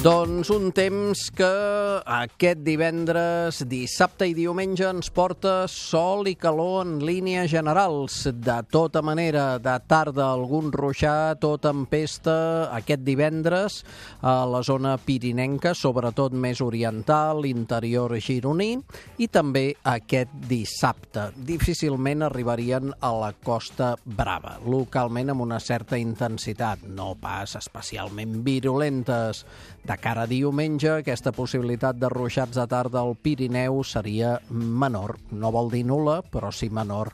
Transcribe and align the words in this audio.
Doncs 0.00 0.48
un 0.48 0.70
temps 0.72 1.26
que 1.36 1.46
aquest 2.08 2.62
divendres, 2.64 3.58
dissabte 3.68 4.24
i 4.30 4.32
diumenge 4.32 4.86
ens 4.88 5.10
porta 5.12 5.66
sol 5.68 6.24
i 6.30 6.32
calor 6.40 6.86
en 6.86 6.94
línies 7.04 7.50
generals. 7.52 8.22
De 8.32 8.54
tota 8.72 9.02
manera, 9.04 9.58
de 9.60 9.74
tarda 9.84 10.30
algun 10.32 10.70
ruixar, 10.72 11.36
tot 11.42 11.68
empesta 11.68 12.70
aquest 12.72 13.04
divendres 13.04 13.82
a 14.24 14.46
la 14.48 14.62
zona 14.64 14.94
pirinenca, 14.96 15.74
sobretot 15.76 16.32
més 16.32 16.62
oriental, 16.64 17.44
interior 17.44 18.16
gironí, 18.24 18.70
i 19.20 19.28
també 19.28 19.66
aquest 19.84 20.32
dissabte. 20.48 21.26
Difícilment 21.36 22.24
arribarien 22.30 22.88
a 23.04 23.12
la 23.20 23.34
Costa 23.36 23.92
Brava, 24.06 24.56
localment 24.64 25.36
amb 25.36 25.44
una 25.44 25.60
certa 25.60 26.00
intensitat, 26.00 26.88
no 26.88 27.12
pas 27.20 27.58
especialment 27.60 28.40
virulentes. 28.48 29.44
De 29.90 29.96
cara 29.98 30.22
a 30.22 30.28
diumenge, 30.30 30.86
aquesta 31.00 31.32
possibilitat 31.34 31.96
de 31.98 32.06
ruixats 32.12 32.54
de 32.54 32.62
tarda 32.70 33.00
al 33.00 33.16
Pirineu 33.18 33.80
seria 33.82 34.36
menor. 34.54 35.16
No 35.34 35.50
vol 35.50 35.66
dir 35.72 35.80
nula, 35.88 36.20
però 36.22 36.52
sí 36.54 36.68
menor. 36.70 37.08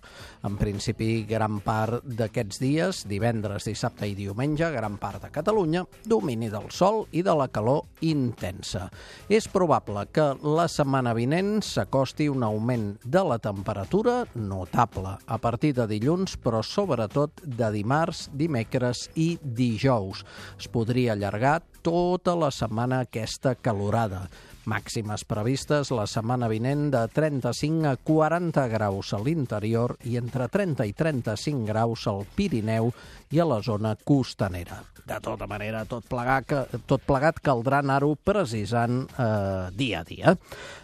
En 0.44 0.58
principi, 0.60 1.22
gran 1.24 1.62
part 1.64 2.04
d'aquests 2.04 2.60
dies, 2.60 2.98
divendres, 3.08 3.64
dissabte 3.64 4.04
i 4.10 4.12
diumenge, 4.18 4.68
gran 4.74 4.98
part 5.00 5.24
de 5.24 5.30
Catalunya, 5.32 5.86
domini 6.04 6.50
del 6.52 6.68
sol 6.68 7.06
i 7.16 7.22
de 7.24 7.32
la 7.38 7.46
calor 7.48 7.86
intensa. 8.04 8.90
És 9.32 9.48
probable 9.48 10.04
que 10.12 10.26
la 10.44 10.68
setmana 10.68 11.14
vinent 11.16 11.62
s'acosti 11.64 12.28
un 12.28 12.44
augment 12.44 12.90
de 13.02 13.24
la 13.24 13.40
temperatura 13.40 14.18
notable 14.34 15.16
a 15.24 15.40
partir 15.40 15.72
de 15.80 15.88
dilluns, 15.94 16.36
però 16.36 16.60
sobretot 16.60 17.40
de 17.40 17.72
dimarts, 17.72 18.26
dimecres 18.36 19.06
i 19.16 19.38
dijous. 19.40 20.26
Es 20.60 20.68
podria 20.68 21.16
allargar 21.16 21.62
tota 21.86 22.34
la 22.34 22.50
setmana 22.50 23.04
aquesta 23.06 23.54
calorada. 23.54 24.26
Màximes 24.66 25.22
previstes 25.30 25.92
la 25.94 26.08
setmana 26.10 26.48
vinent 26.50 26.88
de 26.90 27.04
35 27.14 27.86
a 27.86 27.94
40 28.08 28.64
graus 28.72 29.12
a 29.14 29.20
l'interior 29.22 29.94
i 30.10 30.18
entre 30.18 30.48
30 30.50 30.88
i 30.90 30.96
35 31.04 31.70
graus 31.70 32.08
al 32.10 32.26
Pirineu 32.34 32.90
i 33.30 33.38
a 33.38 33.46
la 33.46 33.62
zona 33.62 33.94
costanera. 34.02 34.82
De 35.06 35.20
tota 35.22 35.46
manera, 35.46 35.84
tot 35.86 36.02
plegat, 36.10 36.50
tot 36.90 37.02
plegat 37.06 37.36
caldrà 37.38 37.78
anar-ho 37.78 38.16
precisant 38.18 39.04
eh, 39.06 39.68
dia 39.70 40.00
a 40.02 40.06
dia. 40.06 40.32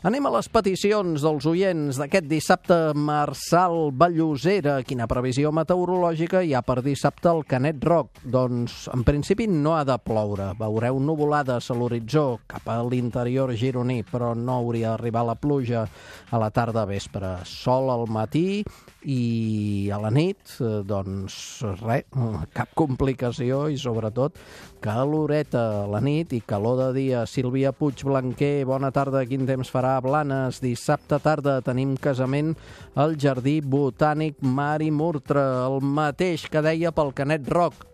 Anem 0.07 0.29
a 0.29 0.31
les 0.37 0.47
peticions 0.47 1.25
dels 1.25 1.49
oients 1.51 1.99
d'aquest 1.99 2.29
dissabte. 2.31 2.79
Marçal 2.95 3.91
Ballosera, 3.91 4.77
quina 4.87 5.09
previsió 5.11 5.51
meteorològica 5.51 6.45
hi 6.47 6.55
ha 6.55 6.63
per 6.63 6.79
dissabte 6.87 7.33
al 7.33 7.43
Canet 7.51 7.83
Roc? 7.83 8.23
Doncs, 8.23 8.85
en 8.95 9.03
principi, 9.03 9.49
no 9.51 9.75
ha 9.75 9.83
de 9.89 9.99
ploure. 9.99 10.53
Veureu 10.61 11.03
nuvolades 11.03 11.73
a 11.73 11.79
l'horitzó 11.79 12.27
cap 12.47 12.71
a 12.71 12.79
l'interior 12.87 13.51
gironí, 13.73 14.03
però 14.05 14.35
no 14.37 14.61
hauria 14.61 14.93
d'arribar 14.93 15.25
la 15.25 15.37
pluja 15.41 15.87
a 16.31 16.39
la 16.39 16.51
tarda 16.53 16.85
vespre. 16.85 17.39
Sol 17.49 17.89
al 17.91 18.05
matí 18.13 18.63
i 19.09 19.91
a 19.91 19.99
la 19.99 20.13
nit, 20.13 20.39
eh, 20.61 20.83
doncs, 20.85 21.63
res, 21.81 22.05
cap 22.53 22.71
complicació 22.77 23.67
i 23.73 23.79
sobretot 23.81 24.37
caloreta 24.83 25.63
a 25.83 25.87
la 25.91 26.01
nit 26.03 26.33
i 26.37 26.43
calor 26.45 26.79
de 26.81 26.89
dia. 26.99 27.25
Sílvia 27.27 27.73
Puig 27.73 28.05
Blanquer, 28.05 28.67
bona 28.67 28.91
tarda, 28.93 29.25
quin 29.27 29.47
temps 29.47 29.71
farà 29.73 29.97
a 29.97 30.03
Blanes? 30.05 30.61
Dissabte 30.63 31.19
tarda 31.23 31.61
tenim 31.65 31.97
casament 31.97 32.55
al 32.95 33.17
Jardí 33.17 33.61
Botànic 33.63 34.43
Mari 34.43 34.91
Murtra, 34.91 35.65
el 35.67 35.81
mateix 35.81 36.49
que 36.51 36.63
deia 36.63 36.93
pel 36.93 37.15
Canet 37.15 37.49
Roc, 37.49 37.87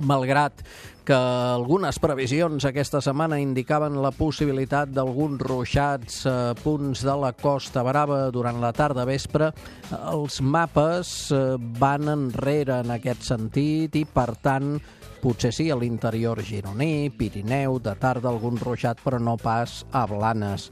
malgrat 0.00 0.64
que 1.04 1.14
algunes 1.14 1.98
previsions 2.00 2.64
aquesta 2.64 3.02
setmana 3.04 3.36
indicaven 3.42 3.98
la 4.00 4.10
possibilitat 4.16 4.88
d'alguns 4.96 5.42
ruixats 5.44 6.22
a 6.30 6.54
punts 6.62 7.04
de 7.04 7.16
la 7.20 7.34
Costa 7.36 7.84
Brava 7.84 8.30
durant 8.32 8.60
la 8.62 8.72
tarda 8.72 9.04
vespre, 9.04 9.50
els 9.92 10.40
mapes 10.40 11.14
eh, 11.30 11.42
van 11.80 12.08
enrere 12.08 12.80
en 12.80 12.94
aquest 12.96 13.28
sentit 13.28 14.00
i, 14.00 14.06
per 14.08 14.32
tant, 14.40 14.78
potser 15.24 15.54
sí 15.56 15.70
a 15.72 15.76
l'interior 15.80 16.42
gironí, 16.44 17.08
Pirineu, 17.16 17.78
de 17.80 17.94
tarda 17.96 18.28
algun 18.28 18.58
ruixat, 18.60 18.98
però 19.00 19.16
no 19.16 19.38
pas 19.40 19.78
a 19.96 20.02
Blanes. 20.10 20.66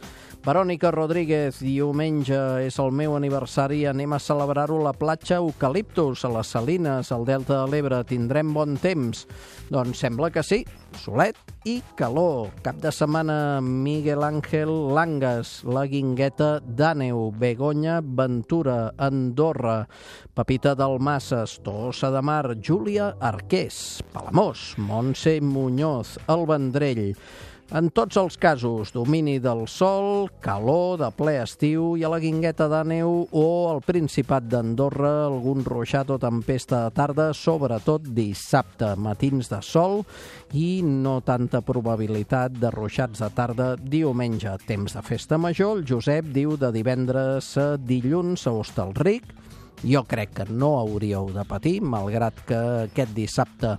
Verònica 0.45 0.91
Rodríguez, 0.93 1.63
diumenge 1.63 2.37
és 2.67 2.77
el 2.83 2.93
meu 2.93 3.15
aniversari, 3.17 3.87
anem 3.89 4.13
a 4.13 4.21
celebrar-ho 4.21 4.83
a 4.83 4.89
la 4.91 4.93
platja 4.93 5.39
Eucaliptus, 5.41 6.27
a 6.27 6.33
les 6.35 6.53
Salines, 6.53 7.13
al 7.15 7.25
Delta 7.25 7.63
de 7.63 7.71
l'Ebre. 7.73 8.03
Tindrem 8.05 8.53
bon 8.53 8.77
temps? 8.83 9.25
Doncs 9.73 10.05
sembla 10.05 10.29
que 10.35 10.45
sí, 10.45 10.61
solet 10.99 11.37
i 11.69 11.79
calor. 11.97 12.51
Cap 12.65 12.81
de 12.83 12.91
setmana, 12.93 13.61
Miguel 13.63 14.25
Ángel 14.27 14.71
Langas, 14.95 15.63
la 15.65 15.87
Guingueta 15.87 16.61
d'Àneu, 16.61 17.31
Begoña 17.33 18.01
Ventura, 18.03 18.93
Andorra, 18.99 19.87
Pepita 20.35 20.75
Dalmasses, 20.75 21.61
Tossa 21.63 22.11
de 22.11 22.23
Mar, 22.23 22.57
Júlia 22.61 23.15
Arqués, 23.21 24.03
Palamós, 24.13 24.75
Montse 24.79 25.41
Muñoz, 25.41 26.19
El 26.29 26.47
Vendrell, 26.47 27.17
en 27.71 27.89
tots 27.95 28.19
els 28.21 28.35
casos, 28.37 28.91
domini 28.93 29.39
del 29.41 29.63
sol, 29.71 30.27
calor 30.45 30.99
de 31.01 31.09
ple 31.17 31.39
estiu 31.41 31.95
i 31.97 32.03
a 32.05 32.11
la 32.13 32.19
guingueta 32.21 32.67
de 32.69 32.83
neu 32.91 33.15
o 33.31 33.45
al 33.71 33.81
Principat 33.87 34.49
d'Andorra 34.51 35.13
algun 35.29 35.63
ruixat 35.65 36.11
o 36.13 36.19
tempesta 36.21 36.83
de 36.85 36.97
tarda, 36.99 37.31
sobretot 37.33 38.11
dissabte, 38.13 38.93
matins 39.01 39.49
de 39.53 39.63
sol 39.65 40.03
i 40.53 40.83
no 40.85 41.21
tanta 41.25 41.63
probabilitat 41.65 42.59
de 42.61 42.73
ruixats 42.75 43.25
de 43.25 43.31
tarda 43.33 43.73
diumenge. 43.81 44.53
Temps 44.67 44.99
de 44.99 45.07
festa 45.07 45.39
major, 45.41 45.79
el 45.79 45.87
Josep 45.89 46.29
diu 46.35 46.59
de 46.61 46.73
divendres 46.75 47.55
a 47.57 47.75
dilluns 47.81 48.47
a 48.47 48.57
Hostalric. 48.59 49.33
Jo 49.83 50.05
crec 50.07 50.37
que 50.37 50.45
no 50.53 50.77
hauríeu 50.79 51.33
de 51.35 51.43
patir, 51.49 51.81
malgrat 51.83 52.45
que 52.47 52.59
aquest 52.85 53.17
dissabte 53.17 53.79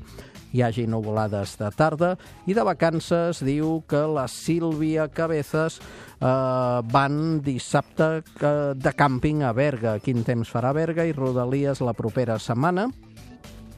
hi 0.54 0.62
hagi 0.62 0.86
nuvolades 0.88 1.58
de 1.58 1.70
tarda 1.74 2.14
i 2.46 2.54
de 2.54 2.64
vacances 2.64 3.42
diu 3.44 3.82
que 3.90 4.06
la 4.08 4.28
Sílvia 4.30 5.08
Cabezas 5.10 5.80
eh, 5.82 6.80
van 6.94 7.42
dissabte 7.44 8.22
de 8.78 8.94
càmping 8.94 9.42
a 9.44 9.54
Berga. 9.58 9.98
Quin 10.00 10.22
temps 10.24 10.50
farà 10.54 10.74
Berga 10.78 11.08
i 11.10 11.16
Rodalies 11.18 11.82
la 11.82 11.98
propera 11.98 12.38
setmana 12.40 12.88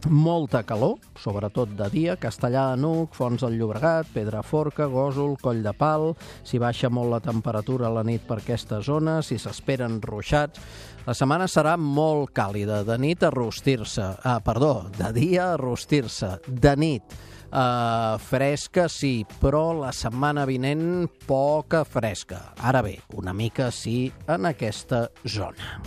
molta 0.10 0.64
calor, 0.64 0.98
sobretot 1.20 1.72
de 1.78 1.88
dia, 1.94 2.16
Castellà 2.22 2.76
Nuc, 2.80 3.16
Fons 3.18 3.42
del 3.42 3.58
Llobregat, 3.60 4.10
Pedraforca, 4.14 4.88
Gòsol, 4.92 5.36
Coll 5.42 5.64
de 5.66 5.74
Pal, 5.76 6.14
si 6.46 6.60
baixa 6.62 6.90
molt 6.94 7.12
la 7.14 7.22
temperatura 7.24 7.90
a 7.90 7.94
la 7.98 8.04
nit 8.06 8.26
per 8.28 8.40
aquesta 8.42 8.82
zona, 8.86 9.22
si 9.26 9.38
s'esperen 9.42 10.00
ruixats. 10.04 10.62
La 11.06 11.14
setmana 11.18 11.48
serà 11.52 11.76
molt 11.78 12.34
càlida, 12.36 12.84
de 12.86 12.98
nit 13.02 13.24
a 13.24 13.32
rostir-se, 13.34 14.10
ah, 14.24 14.40
perdó, 14.46 14.90
de 14.98 15.12
dia 15.16 15.52
a 15.54 15.58
rostir-se, 15.62 16.38
de 16.48 16.76
nit 16.76 17.18
Uh, 17.56 18.18
fresca 18.20 18.90
sí, 18.92 19.22
però 19.40 19.70
la 19.78 19.94
setmana 19.96 20.44
vinent 20.50 21.06
poca 21.24 21.86
fresca. 21.88 22.42
Ara 22.60 22.82
bé, 22.84 22.98
una 23.16 23.32
mica 23.32 23.70
sí 23.72 24.10
en 24.28 24.50
aquesta 24.50 25.06
zona. 25.24 25.78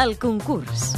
El 0.00 0.16
concurs. 0.16 0.94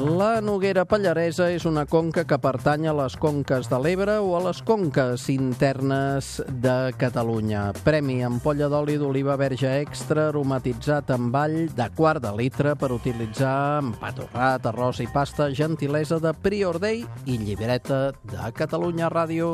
La 0.00 0.38
Noguera 0.40 0.86
Pallaresa 0.88 1.50
és 1.52 1.66
una 1.68 1.82
conca 1.84 2.22
que 2.24 2.38
pertany 2.40 2.86
a 2.88 2.94
les 2.96 3.18
conques 3.20 3.68
de 3.68 3.80
l'Ebre 3.84 4.14
o 4.24 4.30
a 4.38 4.40
les 4.46 4.62
conques 4.64 5.26
internes 5.34 6.38
de 6.48 6.94
Catalunya. 6.96 7.66
Premi 7.84 8.22
ampolla 8.24 8.70
d'oli 8.72 8.96
d'oliva 8.96 9.36
verge 9.36 9.74
extra 9.82 10.30
aromatitzat 10.30 11.12
amb 11.18 11.36
all 11.36 11.58
de 11.68 11.90
quart 11.98 12.24
de 12.24 12.32
litre 12.38 12.72
per 12.80 12.94
utilitzar 12.96 13.82
en 13.82 13.92
patorrat, 14.00 14.64
arròs 14.72 15.04
i 15.04 15.10
pasta, 15.12 15.50
gentilesa 15.52 16.22
de 16.24 16.32
Prior 16.32 16.80
Day 16.80 17.04
i 17.26 17.36
llibreta 17.44 18.14
de 18.24 18.52
Catalunya 18.56 19.12
Ràdio. 19.12 19.52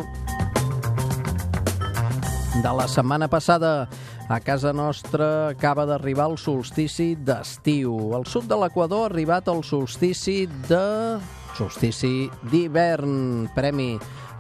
De 2.63 2.71
la 2.71 2.87
setmana 2.87 3.27
passada, 3.27 3.89
a 4.29 4.41
casa 4.41 4.73
nostra 4.73 5.49
acaba 5.49 5.85
d'arribar 5.87 6.31
el 6.31 6.39
solstici 6.41 7.13
d'estiu. 7.17 8.15
Al 8.17 8.25
sud 8.27 8.49
de 8.49 8.57
l'Equador 8.57 9.09
ha 9.09 9.13
arribat 9.13 9.49
el 9.53 9.63
solstici 9.65 10.47
de... 10.69 11.21
solstici 11.59 12.31
d'hivern. 12.51 13.51
Premi 13.55 13.95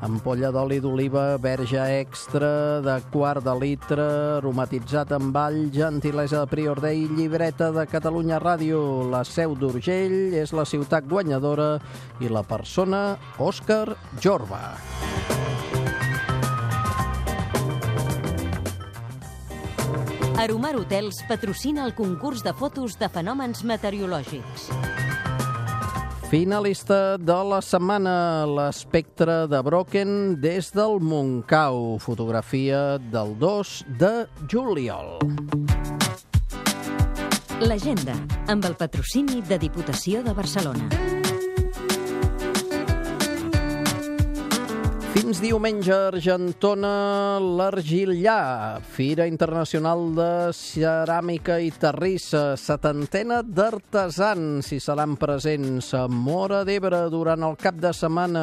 ampolla 0.04 0.50
d'oli 0.52 0.81
d'oliva 0.84 1.36
verge 1.40 1.81
extra 2.00 2.81
de 2.84 2.96
quart 3.12 3.44
de 3.44 3.54
litre, 3.60 4.08
aromatitzat 4.40 5.14
amb 5.16 5.36
all, 5.36 5.60
gentilesa 5.72 6.42
de 6.42 6.50
Prior 6.50 6.81
Day, 6.81 7.06
llibreta 7.16 7.70
de 7.72 7.86
Catalunya 7.88 8.40
Ràdio. 8.42 9.04
La 9.12 9.25
seu 9.25 9.56
d'Urgell 9.56 10.34
és 10.34 10.56
la 10.56 10.64
ciutat 10.69 11.08
guanyadora 11.08 11.75
i 12.25 12.32
la 12.32 12.44
persona 12.44 13.19
Òscar 13.38 13.98
Jorba. 14.20 15.04
Aromar 20.36 20.76
Hotels 20.76 21.22
patrocina 21.28 21.84
el 21.86 21.94
concurs 21.94 22.42
de 22.42 22.52
fotos 22.58 22.96
de 22.98 23.06
fenòmens 23.08 23.62
meteorològics. 23.64 24.66
Finalista 26.28 27.16
de 27.22 27.36
la 27.46 27.60
setmana, 27.62 28.16
l'espectre 28.50 29.44
de 29.46 29.60
Broken 29.62 30.34
des 30.42 30.72
del 30.75 30.98
Montcau. 30.98 32.00
Fotografia 32.02 32.98
del 32.98 33.36
2 33.38 33.75
de 34.00 34.14
juliol. 34.50 35.20
L'agenda, 37.62 38.19
amb 38.50 38.66
el 38.66 38.75
patrocini 38.75 39.38
de 39.46 39.60
Diputació 39.62 40.25
de 40.26 40.34
Barcelona. 40.34 41.24
Fins 45.14 45.38
diumenge, 45.38 45.94
Argentona, 45.94 47.38
l'Argillà, 47.38 48.81
Fira 48.96 49.28
Internacional 49.31 50.08
de 50.16 50.31
Ceràmica 50.58 51.61
i 51.62 51.70
Terrissa, 51.70 52.56
setantena 52.58 53.38
d'artesans 53.46 54.72
hi 54.75 54.81
seran 54.82 55.14
presents 55.20 55.93
a 55.94 56.08
Mora 56.11 56.64
d'Ebre 56.66 57.05
durant 57.14 57.46
el 57.46 57.55
cap 57.62 57.78
de 57.78 57.94
setmana. 57.94 58.43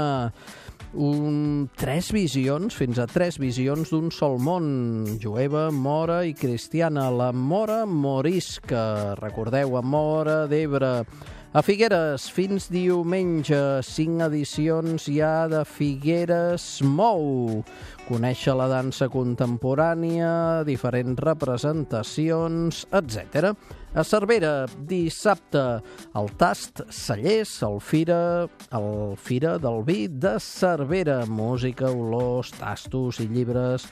Un, 0.96 1.68
tres 1.76 2.14
visions, 2.16 2.72
fins 2.80 3.04
a 3.04 3.10
tres 3.12 3.36
visions 3.40 3.92
d'un 3.92 4.08
sol 4.16 4.40
món, 4.40 5.20
jueva, 5.20 5.68
mora 5.76 6.22
i 6.24 6.32
cristiana. 6.32 7.10
La 7.12 7.34
mora 7.36 7.84
morisca, 7.84 9.18
recordeu, 9.20 9.76
a 9.76 9.84
Mora 9.84 10.46
d'Ebre. 10.48 10.94
A 11.52 11.60
Figueres, 11.60 12.30
fins 12.32 12.70
diumenge, 12.72 13.58
cinc 13.84 14.22
edicions 14.24 15.10
ja 15.12 15.50
de 15.52 15.66
Figueres 15.68 16.64
Mou. 16.80 17.60
Conèixer 18.08 18.56
la 18.56 18.70
dansa 18.72 19.10
contemporània, 19.12 20.32
diferents 20.64 21.20
representacions, 21.20 22.86
etc. 22.96 23.52
A 23.94 24.06
Cervera, 24.08 24.68
dissabte, 24.88 25.82
el 26.16 26.30
Tast 26.40 26.80
Cellers, 26.96 27.58
el 27.68 27.82
Fira, 27.84 28.48
el 28.72 29.18
Fira 29.20 29.58
del 29.60 29.84
Vi 29.84 30.08
de 30.08 30.40
Cervera. 30.40 31.26
Música, 31.28 31.92
olors, 31.92 32.54
tastos 32.56 33.20
i 33.20 33.28
llibres 33.28 33.90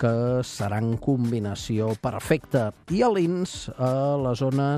que 0.00 0.40
seran 0.40 0.96
combinació 0.96 1.90
perfecta. 2.00 2.70
I 2.88 3.02
a 3.04 3.12
l'INS, 3.12 3.54
a 3.76 4.16
la 4.24 4.32
zona 4.32 4.70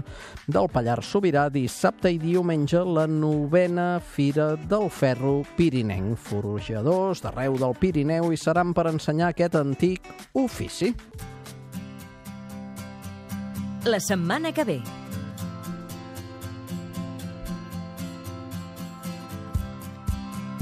del 0.51 0.67
Pallars 0.75 1.15
Sobirà, 1.15 1.47
dissabte 1.55 2.11
i 2.11 2.19
diumenge, 2.19 2.83
la 2.83 3.07
novena 3.07 4.01
Fira 4.03 4.57
del 4.59 4.91
Ferro 4.91 5.45
Pirinenc. 5.55 6.19
Forjadors 6.19 7.23
d'arreu 7.23 7.63
del 7.63 7.79
Pirineu 7.79 8.33
i 8.35 8.39
seran 8.39 8.75
per 8.75 8.91
ensenyar 8.91 9.31
aquest 9.31 9.55
antic 9.63 10.15
ofici. 10.35 10.97
La 13.85 14.01
setmana 14.01 14.53
que 14.53 14.65
ve. 14.65 14.83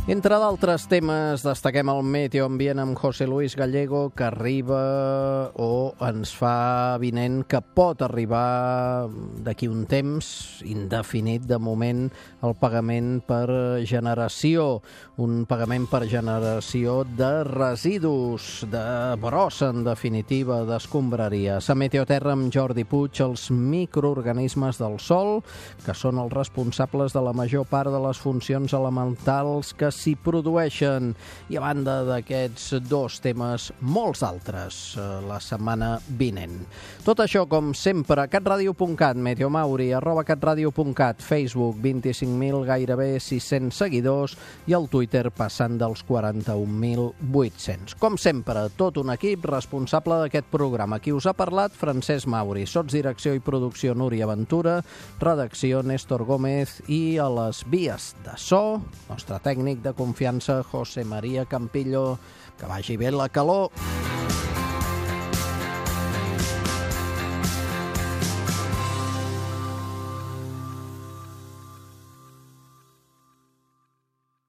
Entre 0.06 0.36
d'altres 0.38 0.84
temes, 0.86 1.42
destaquem 1.42 1.88
el 1.90 2.04
meteoambient 2.06 2.78
amb 2.78 2.94
José 2.94 3.26
Luis 3.26 3.56
Gallego, 3.58 4.04
que 4.14 4.22
arriba 4.28 5.50
o 5.58 5.96
ens 6.06 6.30
fa 6.30 6.94
vinent 7.02 7.40
que 7.50 7.58
pot 7.58 8.04
arribar 8.06 9.08
d'aquí 9.42 9.66
un 9.66 9.82
temps 9.90 10.28
indefinit, 10.62 11.42
de 11.50 11.58
moment, 11.58 12.04
el 12.46 12.54
pagament 12.54 13.16
per 13.26 13.82
generació. 13.82 14.78
Un 15.18 15.42
pagament 15.50 15.88
per 15.90 16.04
generació 16.06 17.00
de 17.18 17.42
residus, 17.48 18.62
de 18.70 18.86
brossa, 19.18 19.72
en 19.74 19.82
definitiva, 19.82 20.60
d'escombraries. 20.70 21.66
A 21.66 21.74
Meteoterra 21.74 22.36
amb 22.36 22.52
Jordi 22.54 22.86
Puig, 22.86 23.24
els 23.26 23.48
microorganismes 23.50 24.78
del 24.78 25.00
sol, 25.02 25.40
que 25.82 25.98
són 25.98 26.22
els 26.22 26.30
responsables 26.36 27.10
de 27.10 27.26
la 27.26 27.34
major 27.34 27.66
part 27.66 27.90
de 27.90 28.06
les 28.06 28.22
funcions 28.22 28.70
elementals 28.76 29.74
que 29.74 29.95
s'hi 29.96 30.14
produeixen. 30.20 31.14
I 31.50 31.58
a 31.58 31.64
banda 31.64 31.98
d'aquests 32.06 32.76
dos 32.86 33.18
temes, 33.24 33.70
molts 33.80 34.22
altres 34.26 34.96
eh, 35.00 35.06
la 35.26 35.40
setmana 35.42 35.96
vinent. 36.18 36.60
Tot 37.06 37.22
això, 37.24 37.46
com 37.48 37.72
sempre, 37.76 38.26
catradio.cat, 38.30 39.16
Meteomauri, 39.16 39.90
arroba 39.96 40.24
catradio.cat, 40.26 41.22
Facebook, 41.24 41.78
25.000, 41.82 42.62
gairebé 42.66 43.08
600 43.22 43.74
seguidors, 43.76 44.36
i 44.66 44.74
el 44.76 44.88
Twitter 44.92 45.30
passant 45.34 45.78
dels 45.80 46.02
41.800. 46.08 47.96
Com 48.00 48.18
sempre, 48.20 48.66
tot 48.76 48.98
un 49.00 49.12
equip 49.14 49.46
responsable 49.48 50.20
d'aquest 50.22 50.50
programa. 50.52 51.00
Qui 51.02 51.14
us 51.14 51.28
ha 51.28 51.34
parlat, 51.36 51.74
Francesc 51.76 52.28
Mauri. 52.30 52.66
Sots 52.66 52.94
direcció 52.94 53.34
i 53.36 53.42
producció 53.44 53.94
Núria 53.94 54.26
Ventura, 54.28 54.80
redacció 55.22 55.82
Néstor 55.86 56.26
Gómez 56.26 56.80
i 56.92 57.18
a 57.22 57.28
les 57.32 57.62
vies 57.70 58.12
de 58.24 58.34
so, 58.40 58.80
nostre 59.08 59.38
tècnic 59.44 59.82
de 59.86 59.94
confiança, 59.94 60.62
José 60.62 61.04
María 61.04 61.44
Campillo. 61.46 62.18
Que 62.58 62.66
vagi 62.66 62.96
bé 62.96 63.10
la 63.10 63.28
calor. 63.28 63.70